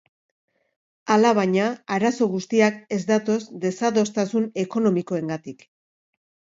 Alabaina, 1.15 1.67
arazo 1.99 2.29
guztiak 2.33 2.81
ez 2.99 3.01
datoz 3.13 3.39
desadostasun 3.69 4.53
ekonomikoengatik. 4.67 5.67